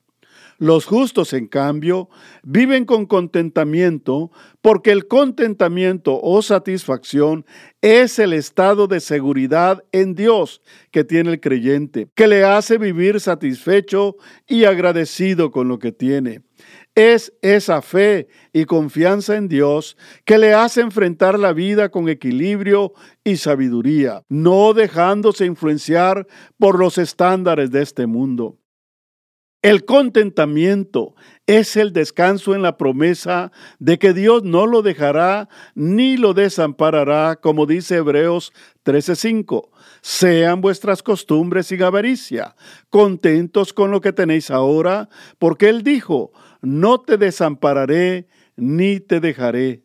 Los 0.59 0.87
justos, 0.87 1.33
en 1.33 1.47
cambio, 1.47 2.09
viven 2.43 2.85
con 2.85 3.07
contentamiento 3.07 4.31
porque 4.61 4.93
el 4.93 5.09
contentamiento 5.09 6.21
o 6.23 6.41
satisfacción 6.43 7.45
es 7.81 8.19
el 8.19 8.33
estado 8.33 8.87
de 8.87 9.01
seguridad 9.01 9.83
en 9.91 10.15
Dios 10.15 10.63
que 10.91 11.05
tiene 11.05 11.33
el 11.33 11.41
creyente, 11.41 12.09
que 12.15 12.29
le 12.29 12.45
hace 12.45 12.79
vivir 12.79 13.21
satisfecho 13.21 14.17
y 14.47 14.65
agradecido 14.65 15.51
con 15.51 15.69
lo 15.69 15.79
que 15.79 15.93
tiene. 15.93 16.43
Es 16.95 17.33
esa 17.43 17.83
fe 17.83 18.29
y 18.53 18.67
confianza 18.67 19.37
en 19.37 19.49
Dios 19.49 19.97
que 20.25 20.39
le 20.39 20.53
hace 20.53 20.83
enfrentar 20.83 21.39
la 21.39 21.53
vida 21.53 21.89
con 21.89 22.09
equilibrio 22.09 22.93
y 23.25 23.37
sabiduría, 23.37 24.23
no 24.29 24.75
dejándose 24.75 25.47
influenciar 25.47 26.27
por 26.59 26.79
los 26.79 26.99
estándares 26.99 27.71
de 27.71 27.83
este 27.83 28.07
mundo. 28.07 28.59
El 29.62 29.85
contentamiento 29.85 31.14
es 31.47 31.76
el 31.76 31.92
descanso 31.92 32.57
en 32.57 32.62
la 32.62 32.76
promesa 32.76 33.52
de 33.78 33.97
que 33.97 34.12
Dios 34.12 34.42
no 34.42 34.66
lo 34.66 34.83
dejará 34.83 35.49
ni 35.76 36.16
lo 36.16 36.35
desamparará, 36.35 37.37
como 37.37 37.66
dice 37.66 37.99
Hebreos 37.99 38.52
13:5. 38.83 39.71
Sean 40.00 40.61
vuestras 40.61 41.04
costumbres 41.04 41.69
sin 41.69 41.81
avaricia, 41.85 42.57
contentos 42.90 43.73
con 43.73 43.92
lo 43.92 44.00
que 44.00 44.12
tenéis 44.12 44.50
ahora, 44.50 45.09
porque 45.38 45.69
Él 45.69 45.85
dijo, 45.85 46.33
no 46.61 47.00
te 47.00 47.16
desampararé 47.16 48.26
ni 48.57 48.99
te 48.99 49.21
dejaré. 49.21 49.85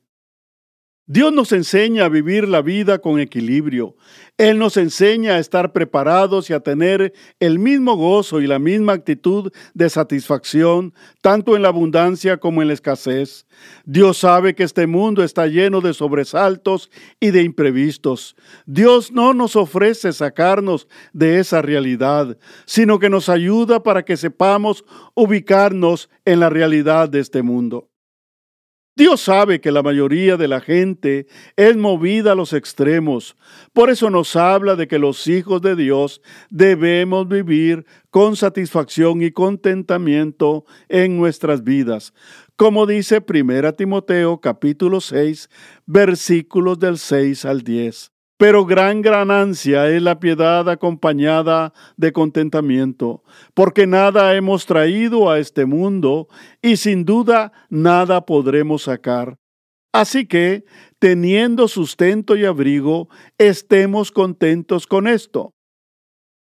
Dios 1.10 1.32
nos 1.32 1.54
enseña 1.54 2.04
a 2.04 2.10
vivir 2.10 2.50
la 2.50 2.62
vida 2.62 3.00
con 3.00 3.18
equilibrio. 3.18 3.96
Él 4.38 4.60
nos 4.60 4.76
enseña 4.76 5.36
a 5.36 5.40
estar 5.40 5.72
preparados 5.72 6.50
y 6.50 6.54
a 6.54 6.60
tener 6.60 7.14
el 7.40 7.60
mismo 7.60 7.96
gozo 7.96 8.42
y 8.42 8.46
la 8.46 8.60
misma 8.60 8.92
actitud 8.92 9.54
de 9.74 9.90
satisfacción, 9.90 10.94
tanto 11.22 11.56
en 11.56 11.62
la 11.62 11.70
abundancia 11.70 12.36
como 12.36 12.62
en 12.62 12.68
la 12.68 12.74
escasez. 12.74 13.48
Dios 13.86 14.18
sabe 14.18 14.54
que 14.54 14.64
este 14.64 14.86
mundo 14.86 15.24
está 15.24 15.48
lleno 15.48 15.80
de 15.80 15.94
sobresaltos 15.94 16.92
y 17.22 17.32
de 17.32 17.42
imprevistos. 17.42 18.36
Dios 18.66 19.10
no 19.10 19.34
nos 19.34 19.56
ofrece 19.56 20.12
sacarnos 20.12 20.90
de 21.14 21.40
esa 21.40 21.62
realidad, 21.62 22.38
sino 22.66 23.00
que 23.00 23.10
nos 23.10 23.30
ayuda 23.30 23.82
para 23.82 24.04
que 24.04 24.18
sepamos 24.18 24.84
ubicarnos 25.16 26.10
en 26.26 26.42
la 26.42 26.50
realidad 26.50 27.08
de 27.08 27.22
este 27.22 27.44
mundo. 27.44 27.88
Dios 28.98 29.22
sabe 29.22 29.62
que 29.62 29.72
la 29.72 29.84
mayoría 29.84 30.38
de 30.38 30.48
la 30.48 30.60
gente 30.60 31.28
es 31.56 31.78
movida 31.78 32.32
a 32.32 32.36
los 32.36 32.52
extremos. 32.52 33.38
Por 33.72 33.92
eso 33.92 34.10
nos 34.10 34.36
habla 34.36 34.76
de 34.76 34.88
que 34.88 34.98
los 34.98 35.28
hijos 35.28 35.62
de 35.62 35.76
Dios 35.76 36.20
debemos 36.50 37.28
vivir 37.28 37.86
con 38.10 38.36
satisfacción 38.36 39.22
y 39.22 39.30
contentamiento 39.30 40.66
en 40.90 41.16
nuestras 41.16 41.64
vidas. 41.64 42.12
Como 42.56 42.88
dice 42.88 43.24
1 43.24 43.74
Timoteo 43.76 44.42
capítulo 44.42 45.00
6 45.00 45.48
versículos 45.86 46.80
del 46.80 46.98
6 46.98 47.46
al 47.46 47.62
10. 47.62 48.17
Pero 48.38 48.66
gran 48.66 49.02
ganancia 49.02 49.90
es 49.90 50.02
la 50.02 50.20
piedad 50.20 50.70
acompañada 50.70 51.74
de 51.96 52.12
contentamiento, 52.12 53.24
porque 53.56 53.88
nada 53.88 54.36
hemos 54.36 54.68
traído 54.68 55.32
a 55.32 55.40
este 55.40 55.66
mundo 55.66 56.28
y 56.62 56.78
sin 56.78 57.04
duda 57.04 57.52
nada 57.70 58.26
podremos 58.26 58.84
sacar. 58.84 59.38
Así 59.92 60.28
que, 60.28 60.66
teniendo 61.00 61.68
sustento 61.68 62.36
y 62.36 62.46
abrigo, 62.46 63.10
estemos 63.40 64.12
contentos 64.12 64.86
con 64.86 65.08
esto 65.08 65.57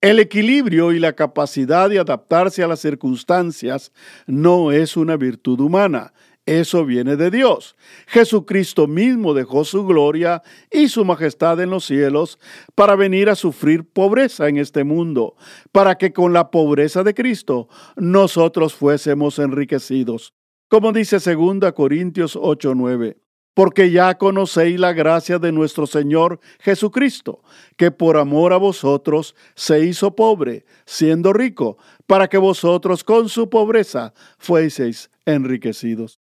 El 0.00 0.18
equilibrio 0.18 0.92
y 0.92 0.98
la 0.98 1.12
capacidad 1.12 1.90
de 1.90 1.98
adaptarse 1.98 2.62
a 2.62 2.66
las 2.66 2.80
circunstancias 2.80 3.92
no 4.26 4.72
es 4.72 4.96
una 4.96 5.18
virtud 5.18 5.60
humana, 5.60 6.14
eso 6.46 6.86
viene 6.86 7.16
de 7.16 7.30
Dios. 7.30 7.76
Jesucristo 8.06 8.86
mismo 8.86 9.34
dejó 9.34 9.64
su 9.64 9.86
gloria 9.86 10.42
y 10.70 10.88
su 10.88 11.04
majestad 11.04 11.60
en 11.60 11.68
los 11.68 11.84
cielos 11.84 12.38
para 12.74 12.96
venir 12.96 13.28
a 13.28 13.34
sufrir 13.34 13.84
pobreza 13.84 14.48
en 14.48 14.56
este 14.56 14.84
mundo, 14.84 15.36
para 15.70 15.96
que 15.96 16.14
con 16.14 16.32
la 16.32 16.50
pobreza 16.50 17.04
de 17.04 17.12
Cristo 17.12 17.68
nosotros 17.96 18.74
fuésemos 18.74 19.38
enriquecidos. 19.38 20.32
Como 20.68 20.92
dice 20.92 21.18
2 21.18 21.72
Corintios 21.74 22.36
8:9 22.36 23.18
porque 23.54 23.90
ya 23.90 24.16
conocéis 24.16 24.78
la 24.78 24.92
gracia 24.92 25.38
de 25.38 25.52
nuestro 25.52 25.86
Señor 25.86 26.40
Jesucristo, 26.60 27.42
que 27.76 27.90
por 27.90 28.16
amor 28.16 28.52
a 28.52 28.56
vosotros 28.58 29.34
se 29.54 29.84
hizo 29.84 30.14
pobre, 30.14 30.64
siendo 30.86 31.32
rico, 31.32 31.76
para 32.06 32.28
que 32.28 32.38
vosotros 32.38 33.02
con 33.04 33.28
su 33.28 33.50
pobreza 33.50 34.14
fueseis 34.38 35.10
enriquecidos. 35.26 36.19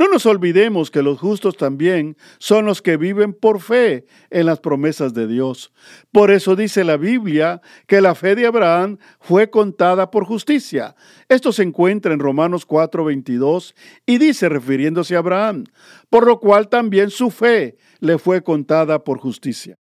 No 0.00 0.08
nos 0.08 0.24
olvidemos 0.24 0.90
que 0.90 1.02
los 1.02 1.18
justos 1.18 1.58
también 1.58 2.16
son 2.38 2.64
los 2.64 2.80
que 2.80 2.96
viven 2.96 3.34
por 3.34 3.60
fe 3.60 4.06
en 4.30 4.46
las 4.46 4.58
promesas 4.58 5.12
de 5.12 5.26
Dios. 5.26 5.74
Por 6.10 6.30
eso 6.30 6.56
dice 6.56 6.84
la 6.84 6.96
Biblia 6.96 7.60
que 7.86 8.00
la 8.00 8.14
fe 8.14 8.34
de 8.34 8.46
Abraham 8.46 8.96
fue 9.20 9.50
contada 9.50 10.10
por 10.10 10.24
justicia. 10.24 10.96
Esto 11.28 11.52
se 11.52 11.64
encuentra 11.64 12.14
en 12.14 12.20
Romanos 12.20 12.66
4:22 12.66 13.74
y 14.06 14.16
dice, 14.16 14.48
refiriéndose 14.48 15.16
a 15.16 15.18
Abraham, 15.18 15.64
por 16.08 16.26
lo 16.26 16.40
cual 16.40 16.70
también 16.70 17.10
su 17.10 17.30
fe 17.30 17.76
le 17.98 18.16
fue 18.16 18.42
contada 18.42 19.04
por 19.04 19.18
justicia. 19.18 19.76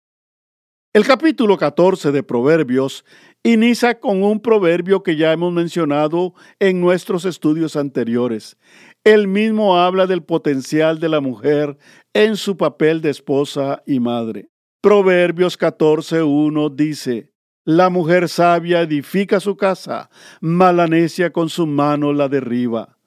El 0.92 1.06
capítulo 1.06 1.56
14 1.56 2.12
de 2.12 2.24
Proverbios 2.24 3.06
inicia 3.44 4.00
con 4.00 4.24
un 4.24 4.40
proverbio 4.42 5.04
que 5.04 5.16
ya 5.16 5.32
hemos 5.32 5.54
mencionado 5.54 6.34
en 6.60 6.82
nuestros 6.82 7.26
estudios 7.26 7.76
anteriores. 7.76 8.58
Él 9.04 9.28
mismo 9.28 9.78
habla 9.78 10.08
del 10.08 10.24
potencial 10.24 11.00
de 11.00 11.10
la 11.10 11.22
mujer 11.22 11.78
en 12.14 12.36
su 12.36 12.58
papel 12.58 13.02
de 13.02 13.10
esposa 13.10 13.82
y 13.86 14.00
madre. 14.00 14.50
Proverbios 14.82 15.58
14.1 15.58 16.76
dice, 16.76 17.34
La 17.66 17.90
mujer 17.90 18.30
sabia 18.30 18.82
edifica 18.82 19.40
su 19.40 19.56
casa, 19.56 20.10
mala 20.42 20.88
necia 20.88 21.32
con 21.32 21.50
su 21.50 21.66
mano 21.66 22.14
la 22.14 22.28
derriba. 22.28 22.98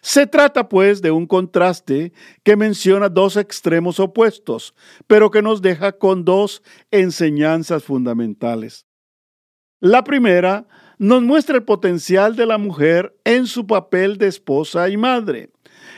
Se 0.00 0.26
trata 0.26 0.68
pues 0.68 1.00
de 1.00 1.12
un 1.12 1.26
contraste 1.26 2.12
que 2.42 2.56
menciona 2.56 3.08
dos 3.08 3.36
extremos 3.36 4.00
opuestos, 4.00 4.74
pero 5.06 5.30
que 5.30 5.42
nos 5.42 5.62
deja 5.62 5.92
con 5.92 6.24
dos 6.24 6.62
enseñanzas 6.90 7.84
fundamentales. 7.84 8.84
La 9.80 10.02
primera 10.02 10.66
nos 11.02 11.20
muestra 11.20 11.56
el 11.56 11.64
potencial 11.64 12.36
de 12.36 12.46
la 12.46 12.58
mujer 12.58 13.12
en 13.24 13.48
su 13.48 13.66
papel 13.66 14.18
de 14.18 14.28
esposa 14.28 14.88
y 14.88 14.96
madre. 14.96 15.50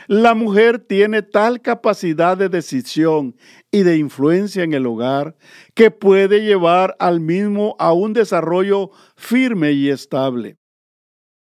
La 0.07 0.33
mujer 0.33 0.79
tiene 0.79 1.21
tal 1.21 1.61
capacidad 1.61 2.35
de 2.35 2.49
decisión 2.49 3.35
y 3.69 3.83
de 3.83 3.97
influencia 3.97 4.63
en 4.63 4.73
el 4.73 4.87
hogar 4.87 5.35
que 5.75 5.91
puede 5.91 6.41
llevar 6.41 6.95
al 6.97 7.19
mismo 7.19 7.75
a 7.77 7.93
un 7.93 8.13
desarrollo 8.13 8.89
firme 9.15 9.73
y 9.73 9.89
estable. 9.89 10.57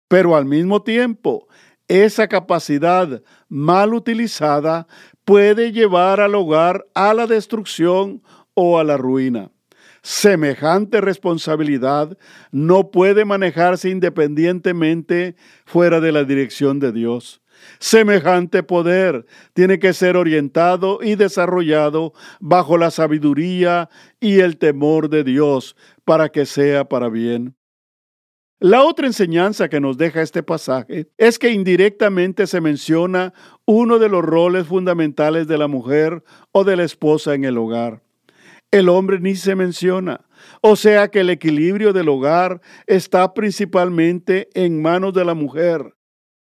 Pero 0.08 0.38
al 0.38 0.46
mismo 0.46 0.82
tiempo, 0.82 1.50
esa 1.89 2.30
capacidad 2.30 3.22
mal 3.50 3.94
utilizada 3.94 4.88
puede 5.25 5.74
llevar 5.74 6.22
al 6.22 6.34
hogar 6.36 6.88
a 6.96 7.13
la 7.13 7.28
destrucción 7.28 8.24
o 8.54 8.80
a 8.80 8.86
la 8.86 8.96
ruina. 8.96 9.51
Semejante 10.01 11.01
responsabilidad 11.01 12.18
no 12.51 12.91
puede 12.91 13.25
manejarse 13.25 13.89
independientemente 13.89 15.36
fuera 15.65 16.00
de 16.00 16.12
la 16.12 16.24
dirección 16.24 16.79
de 16.79 16.91
Dios. 16.91 17.41
Semejante 17.79 18.63
poder 18.63 19.25
tiene 19.53 19.79
que 19.79 19.94
ser 19.94 20.15
orientado 20.15 21.00
y 21.01 21.15
desarrollado 21.15 22.13
bajo 22.39 22.77
la 22.77 22.91
sabiduría 22.91 23.89
y 24.20 24.39
el 24.39 24.58
temor 24.58 25.10
de 25.10 25.24
Dios 25.24 25.75
para 26.06 26.29
que 26.29 26.46
sea 26.46 26.86
para 26.86 27.10
bien. 27.10 27.56
La 28.62 28.84
otra 28.84 29.08
enseñanza 29.08 29.70
que 29.70 29.79
nos 29.79 29.98
deja 29.98 30.22
este 30.22 30.44
pasaje 30.44 31.10
es 31.18 31.39
que 31.39 31.50
indirectamente 31.50 32.46
se 32.46 32.60
menciona 32.60 33.34
uno 33.65 34.00
de 34.00 34.10
los 34.10 34.22
roles 34.22 34.68
fundamentales 34.68 35.48
de 35.48 35.58
la 35.58 35.68
mujer 35.68 36.24
o 36.51 36.65
de 36.65 36.75
la 36.75 36.84
esposa 36.84 37.34
en 37.36 37.46
el 37.46 37.58
hogar. 37.58 38.01
El 38.71 38.88
hombre 38.88 39.19
ni 39.19 39.35
se 39.35 39.55
menciona, 39.55 40.27
o 40.61 40.75
sea 40.75 41.07
que 41.07 41.21
el 41.21 41.31
equilibrio 41.31 41.91
del 41.91 42.07
hogar 42.07 42.61
está 42.85 43.33
principalmente 43.33 44.47
en 44.53 44.79
manos 44.79 45.13
de 45.15 45.25
la 45.25 45.33
mujer. 45.33 45.95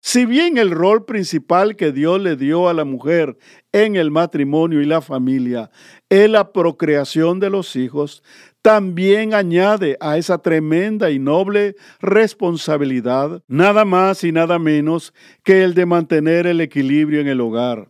Si 0.02 0.26
bien 0.26 0.58
el 0.58 0.72
rol 0.72 1.04
principal 1.04 1.76
que 1.76 1.92
Dios 1.92 2.22
le 2.22 2.36
dio 2.36 2.70
a 2.70 2.74
la 2.74 2.86
mujer 2.86 3.38
en 3.74 3.96
el 3.96 4.12
matrimonio 4.12 4.82
y 4.82 4.86
la 4.86 5.02
familia 5.02 5.72
es 6.10 6.30
la 6.30 6.54
procreación 6.54 7.40
de 7.40 7.50
los 7.50 7.76
hijos, 7.76 8.24
también 8.62 9.34
añade 9.34 9.98
a 10.00 10.18
esa 10.18 10.38
tremenda 10.38 11.12
y 11.12 11.20
noble 11.20 11.76
responsabilidad 12.00 13.42
nada 13.48 13.84
más 13.84 14.24
y 14.24 14.32
nada 14.32 14.58
menos 14.58 15.14
que 15.44 15.64
el 15.64 15.74
de 15.74 15.86
mantener 15.86 16.48
el 16.48 16.62
equilibrio 16.62 17.20
en 17.20 17.28
el 17.28 17.42
hogar. 17.42 17.90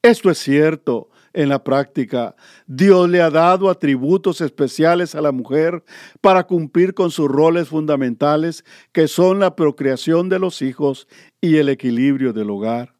Esto 0.00 0.30
es 0.30 0.38
cierto, 0.38 1.10
en 1.32 1.48
la 1.48 1.62
práctica. 1.62 2.34
Dios 2.66 3.08
le 3.08 3.20
ha 3.20 3.30
dado 3.30 3.70
atributos 3.70 4.40
especiales 4.40 5.14
a 5.14 5.20
la 5.20 5.32
mujer 5.32 5.84
para 6.20 6.44
cumplir 6.44 6.94
con 6.94 7.10
sus 7.10 7.28
roles 7.28 7.68
fundamentales, 7.68 8.64
que 8.92 9.08
son 9.08 9.38
la 9.40 9.56
procreación 9.56 10.28
de 10.28 10.38
los 10.38 10.62
hijos 10.62 11.08
y 11.40 11.56
el 11.56 11.68
equilibrio 11.68 12.32
del 12.32 12.50
hogar. 12.50 12.94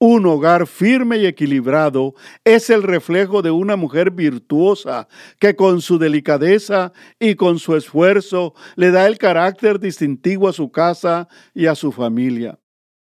Un 0.00 0.26
hogar 0.26 0.66
firme 0.66 1.18
y 1.18 1.26
equilibrado 1.26 2.14
es 2.44 2.68
el 2.68 2.82
reflejo 2.82 3.42
de 3.42 3.50
una 3.50 3.76
mujer 3.76 4.10
virtuosa 4.10 5.08
que 5.38 5.54
con 5.54 5.80
su 5.80 5.98
delicadeza 5.98 6.92
y 7.18 7.36
con 7.36 7.58
su 7.58 7.76
esfuerzo 7.76 8.54
le 8.74 8.90
da 8.90 9.06
el 9.06 9.18
carácter 9.18 9.78
distintivo 9.78 10.48
a 10.48 10.52
su 10.52 10.70
casa 10.70 11.28
y 11.54 11.66
a 11.66 11.74
su 11.74 11.92
familia 11.92 12.58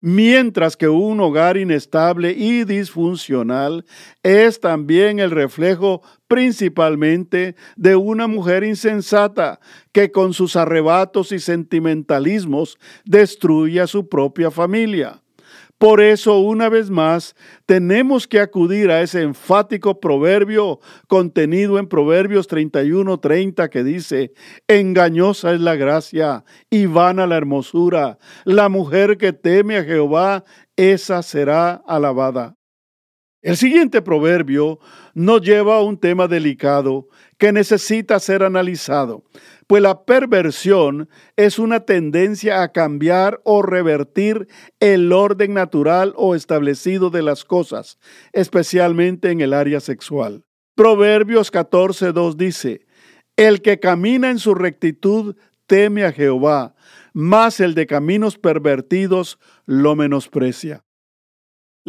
mientras 0.01 0.77
que 0.77 0.89
un 0.89 1.21
hogar 1.21 1.57
inestable 1.57 2.33
y 2.33 2.65
disfuncional 2.65 3.85
es 4.23 4.61
también 4.61 5.19
el 5.19 5.31
reflejo 5.31 6.03
principalmente 6.29 7.57
de 7.77 7.97
una 7.97 8.27
mujer 8.27 8.65
insensata 8.65 9.61
que 9.93 10.11
con 10.11 10.33
sus 10.33 10.57
arrebatos 10.57 11.33
y 11.33 11.39
sentimentalismos 11.39 12.79
destruye 13.05 13.81
a 13.81 13.87
su 13.87 14.09
propia 14.09 14.51
familia. 14.51 15.21
Por 15.81 16.03
eso, 16.03 16.41
una 16.41 16.69
vez 16.69 16.91
más, 16.91 17.35
tenemos 17.65 18.29
que 18.29 18.39
acudir 18.39 18.91
a 18.91 19.01
ese 19.01 19.23
enfático 19.23 19.99
proverbio 19.99 20.79
contenido 21.09 21.79
en 21.79 21.89
Proverbios 21.89 22.49
31:30 22.49 23.71
que 23.71 23.83
dice, 23.83 24.35
engañosa 24.69 25.55
es 25.55 25.61
la 25.63 25.77
gracia 25.77 26.45
y 26.69 26.85
vana 26.85 27.27
la 27.27 27.39
hermosura. 27.39 28.19
La 28.45 28.69
mujer 28.69 29.17
que 29.17 29.33
teme 29.33 29.79
a 29.79 29.85
Jehová, 29.85 30.45
esa 30.77 31.23
será 31.23 31.83
alabada. 31.87 32.57
El 33.41 33.57
siguiente 33.57 34.03
proverbio 34.03 34.81
nos 35.15 35.41
lleva 35.41 35.77
a 35.77 35.83
un 35.83 35.99
tema 35.99 36.29
delicado 36.29 37.09
que 37.39 37.53
necesita 37.53 38.21
ser 38.21 38.43
analizado, 38.43 39.25
pues 39.71 39.85
la 39.85 40.03
perversión 40.05 41.09
es 41.37 41.61
una 41.61 41.79
tendencia 41.79 42.65
a 42.65 42.73
cambiar 42.73 43.41
o 43.45 43.63
revertir 43.63 44.49
el 44.81 45.13
orden 45.13 45.55
natural 45.55 46.13
o 46.17 46.35
establecido 46.35 47.11
de 47.11 47.23
las 47.23 47.45
cosas, 47.45 48.01
especialmente 48.33 49.31
en 49.31 49.41
el 49.41 49.55
área 49.55 49.79
sexual. 49.79 50.43
Proverbios 50.75 51.53
14.2 51.53 52.35
dice, 52.35 52.85
El 53.37 53.63
que 53.63 53.79
camina 53.79 54.31
en 54.31 54.41
su 54.41 54.57
rectitud 54.57 55.37
teme 55.69 56.03
a 56.03 56.11
Jehová, 56.11 56.75
mas 57.13 57.61
el 57.61 57.75
de 57.75 57.87
caminos 57.87 58.39
pervertidos 58.39 59.39
lo 59.67 59.95
menosprecia. 59.95 60.83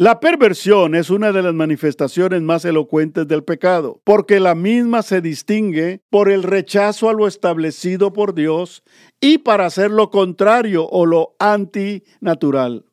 La 0.02 0.18
perversión 0.18 0.96
es 0.96 1.10
una 1.10 1.30
de 1.30 1.42
las 1.42 1.54
manifestaciones 1.54 2.42
más 2.42 2.64
elocuentes 2.64 3.28
del 3.28 3.44
pecado, 3.44 4.00
porque 4.02 4.40
la 4.40 4.56
misma 4.56 5.02
se 5.02 5.20
distingue 5.20 6.00
por 6.10 6.28
el 6.28 6.42
rechazo 6.42 7.08
a 7.08 7.12
lo 7.12 7.28
establecido 7.28 8.12
por 8.12 8.34
Dios 8.34 8.82
y 9.20 9.38
para 9.38 9.66
hacer 9.66 9.92
lo 9.92 10.10
contrario 10.10 10.88
o 10.88 11.06
lo 11.06 11.36
antinatural. 11.38 12.84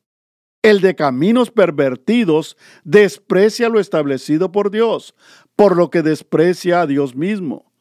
El 0.62 0.80
de 0.80 0.94
caminos 0.94 1.50
pervertidos 1.50 2.56
desprecia 2.84 3.68
lo 3.68 3.80
establecido 3.80 4.52
por 4.52 4.70
Dios, 4.70 5.16
por 5.56 5.76
lo 5.76 5.90
que 5.90 6.02
desprecia 6.02 6.82
a 6.82 6.86
Dios 6.86 7.16
mismo. 7.16 7.72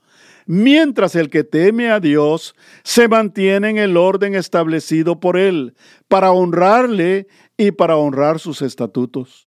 Mientras 0.47 1.15
el 1.15 1.29
que 1.29 1.43
teme 1.43 1.91
a 1.91 1.99
Dios 1.99 2.55
se 2.83 3.07
mantiene 3.07 3.69
en 3.69 3.77
el 3.77 3.95
orden 3.95 4.33
establecido 4.33 5.19
por 5.19 5.37
Él, 5.37 5.75
para 6.07 6.31
honrarle 6.31 7.27
y 7.59 7.71
para 7.71 7.97
honrar 7.97 8.39
sus 8.39 8.61
estatutos. 8.61 9.49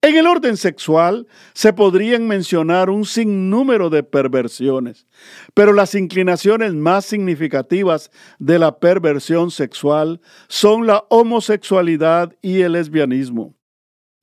En 0.00 0.16
el 0.16 0.28
orden 0.28 0.56
sexual 0.56 1.26
se 1.54 1.72
podrían 1.72 2.28
mencionar 2.28 2.88
un 2.88 3.04
sinnúmero 3.04 3.90
de 3.90 4.04
perversiones, 4.04 5.08
pero 5.52 5.72
las 5.72 5.96
inclinaciones 5.96 6.72
más 6.74 7.04
significativas 7.04 8.12
de 8.38 8.60
la 8.60 8.78
perversión 8.78 9.50
sexual 9.50 10.20
son 10.46 10.86
la 10.86 11.04
homosexualidad 11.10 12.32
y 12.40 12.60
el 12.60 12.72
lesbianismo. 12.72 13.56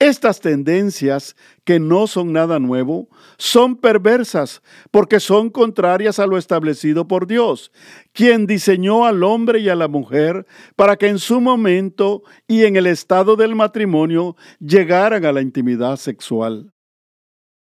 Estas 0.04 0.42
tendencias, 0.42 1.38
que 1.64 1.80
no 1.80 2.08
son 2.08 2.34
nada 2.34 2.60
nuevo, 2.60 3.08
son 3.38 3.78
perversas 3.78 4.62
porque 4.92 5.22
son 5.22 5.50
contrarias 5.50 6.20
a 6.20 6.28
lo 6.28 6.38
establecido 6.38 7.08
por 7.08 7.26
Dios, 7.26 7.72
quien 8.12 8.46
diseñó 8.46 9.06
al 9.06 9.24
hombre 9.24 9.60
y 9.60 9.70
a 9.70 9.76
la 9.76 9.88
mujer 9.88 10.46
para 10.76 10.98
que 10.98 11.08
en 11.08 11.20
su 11.20 11.40
momento 11.40 12.24
y 12.50 12.66
en 12.66 12.76
el 12.76 12.88
estado 12.88 13.38
del 13.38 13.56
matrimonio 13.56 14.36
llegaran 14.60 15.24
a 15.24 15.32
la 15.32 15.40
intimidad 15.40 15.96
sexual. 15.96 16.73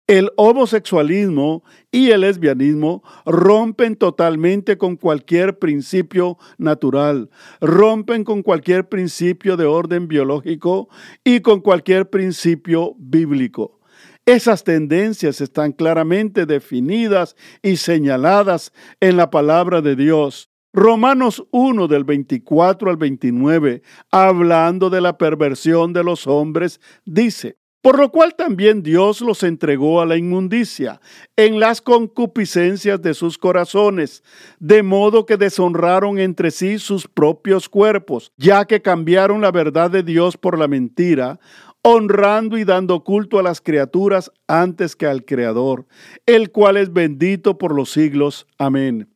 El 0.07 0.31
homosexualismo 0.35 1.63
y 1.89 2.09
el 2.09 2.21
lesbianismo 2.21 3.03
rompen 3.25 3.95
totalmente 3.95 4.77
con 4.77 4.97
cualquier 4.97 5.59
principio 5.59 6.37
natural, 6.57 7.29
rompen 7.61 8.25
con 8.25 8.43
cualquier 8.43 8.89
principio 8.89 9.55
de 9.55 9.63
orden 9.63 10.09
biológico 10.09 10.89
y 11.23 11.39
con 11.39 11.61
cualquier 11.61 12.09
principio 12.09 12.95
bíblico. 12.97 13.79
Esas 14.25 14.65
tendencias 14.65 15.39
están 15.39 15.71
claramente 15.71 16.45
definidas 16.45 17.37
y 17.61 17.77
señaladas 17.77 18.73
en 18.99 19.15
la 19.15 19.29
palabra 19.29 19.81
de 19.81 19.95
Dios. 19.95 20.49
Romanos 20.73 21.45
1 21.51 21.87
del 21.87 22.03
24 22.03 22.89
al 22.89 22.97
29, 22.97 23.83
hablando 24.11 24.89
de 24.89 24.99
la 24.99 25.17
perversión 25.17 25.93
de 25.93 26.03
los 26.03 26.27
hombres, 26.27 26.81
dice, 27.05 27.57
por 27.83 27.99
lo 27.99 28.11
cual 28.11 28.33
también 28.35 28.81
Dios 28.81 29.19
los 29.19 29.43
entregó 29.43 29.99
a 29.99 30.05
la 30.05 30.15
inmundicia 30.15 31.01
en 31.35 31.59
las 31.59 31.81
concupiscencias 31.81 33.01
de 33.01 33.13
sus 33.13 33.37
corazones, 33.37 34.23
de 34.57 34.83
modo 34.83 35.25
que 35.25 35.35
deshonraron 35.35 36.17
entre 36.17 36.51
sí 36.51 36.79
sus 36.79 37.09
propios 37.09 37.67
cuerpos, 37.67 38.31
ya 38.37 38.63
que 38.63 38.81
cambiaron 38.81 39.41
la 39.41 39.51
verdad 39.51 39.91
de 39.91 40.01
Dios 40.01 40.37
por 40.37 40.57
la 40.57 40.69
mentira, 40.69 41.41
honrando 41.81 42.57
y 42.57 42.63
dando 42.63 43.03
culto 43.03 43.37
a 43.37 43.43
las 43.43 43.59
criaturas 43.59 44.31
antes 44.47 44.95
que 44.95 45.05
al 45.05 45.25
Creador, 45.25 45.85
el 46.25 46.51
cual 46.51 46.77
es 46.77 46.93
bendito 46.93 47.57
por 47.57 47.75
los 47.75 47.91
siglos. 47.91 48.47
Amén. 48.57 49.12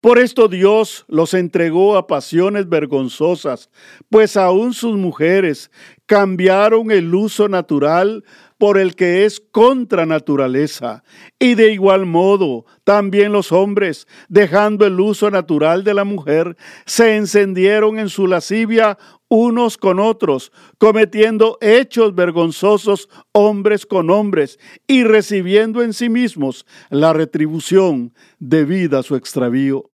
Por 0.00 0.20
esto 0.20 0.46
Dios 0.46 1.04
los 1.08 1.34
entregó 1.34 1.96
a 1.96 2.06
pasiones 2.06 2.68
vergonzosas, 2.68 3.68
pues 4.08 4.36
aún 4.36 4.72
sus 4.72 4.96
mujeres 4.96 5.72
cambiaron 6.06 6.92
el 6.92 7.12
uso 7.12 7.48
natural 7.48 8.22
por 8.58 8.78
el 8.78 8.94
que 8.94 9.24
es 9.24 9.40
contra 9.40 10.06
naturaleza. 10.06 11.02
Y 11.40 11.54
de 11.56 11.72
igual 11.72 12.06
modo, 12.06 12.64
también 12.84 13.32
los 13.32 13.50
hombres, 13.50 14.06
dejando 14.28 14.86
el 14.86 15.00
uso 15.00 15.32
natural 15.32 15.82
de 15.82 15.94
la 15.94 16.04
mujer, 16.04 16.56
se 16.86 17.16
encendieron 17.16 17.98
en 17.98 18.08
su 18.08 18.28
lascivia 18.28 18.98
unos 19.28 19.76
con 19.76 20.00
otros, 20.00 20.52
cometiendo 20.78 21.58
hechos 21.60 22.14
vergonzosos 22.14 23.08
hombres 23.32 23.86
con 23.86 24.10
hombres 24.10 24.58
y 24.86 25.04
recibiendo 25.04 25.82
en 25.82 25.92
sí 25.92 26.08
mismos 26.08 26.66
la 26.90 27.12
retribución 27.12 28.14
debida 28.38 29.00
a 29.00 29.02
su 29.02 29.16
extravío. 29.16 29.90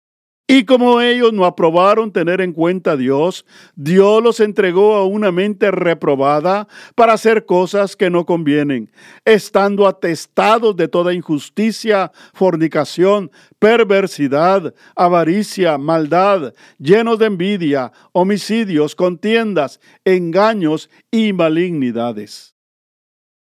Y 0.55 0.65
como 0.65 1.01
ellos 1.01 1.33
no 1.33 1.45
aprobaron 1.45 2.11
tener 2.11 2.39
en 2.39 2.53
cuenta 2.53 2.91
a 2.91 2.95
Dios, 2.95 3.43
Dios 3.75 4.21
los 4.21 4.39
entregó 4.39 4.93
a 4.93 5.03
una 5.03 5.31
mente 5.31 5.71
reprobada 5.71 6.67
para 6.93 7.13
hacer 7.13 7.47
cosas 7.47 7.95
que 7.95 8.11
no 8.11 8.27
convienen, 8.27 8.91
estando 9.25 9.87
atestados 9.87 10.75
de 10.75 10.87
toda 10.87 11.11
injusticia, 11.11 12.11
fornicación, 12.35 13.31
perversidad, 13.57 14.75
avaricia, 14.95 15.79
maldad, 15.79 16.53
llenos 16.77 17.17
de 17.17 17.25
envidia, 17.25 17.91
homicidios, 18.11 18.93
contiendas, 18.93 19.79
engaños 20.05 20.87
y 21.09 21.33
malignidades. 21.33 22.52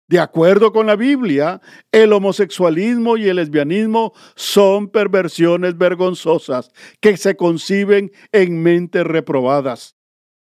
De 0.07 0.19
acuerdo 0.19 0.71
con 0.71 0.85
la 0.85 0.95
Biblia, 0.95 1.61
el 1.91 2.13
homosexualismo 2.13 3.17
y 3.17 3.27
el 3.27 3.37
lesbianismo 3.37 4.13
son 4.35 4.87
perversiones 4.89 5.77
vergonzosas 5.77 6.69
que 6.99 7.17
se 7.17 7.35
conciben 7.35 8.11
en 8.31 8.61
mentes 8.61 9.03
reprobadas. 9.03 9.95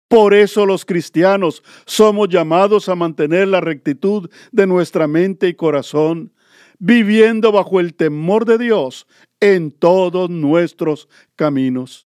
Por 0.08 0.34
eso 0.34 0.66
los 0.66 0.84
cristianos 0.84 1.62
somos 1.86 2.28
llamados 2.28 2.88
a 2.88 2.96
mantener 2.96 3.48
la 3.48 3.60
rectitud 3.60 4.28
de 4.50 4.66
nuestra 4.66 5.06
mente 5.06 5.48
y 5.48 5.54
corazón, 5.54 6.34
viviendo 6.78 7.52
bajo 7.52 7.78
el 7.78 7.94
temor 7.94 8.44
de 8.44 8.58
Dios 8.58 9.06
en 9.40 9.70
todos 9.70 10.28
nuestros 10.28 11.08
caminos. 11.36 12.08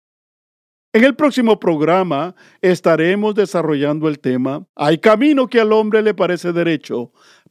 En 0.94 1.04
el 1.04 1.16
próximo 1.16 1.60
programa 1.60 2.34
estaremos 2.62 3.36
desarrollando 3.36 4.08
el 4.08 4.20
tema 4.20 4.66
Hay 4.76 4.98
camino 4.98 5.48
que 5.48 5.60
al 5.60 5.74
hombre 5.74 6.02
le 6.02 6.14
parece 6.14 6.54
derecho, 6.54 7.12